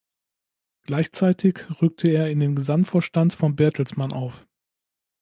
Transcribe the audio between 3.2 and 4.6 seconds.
von Bertelsmann auf.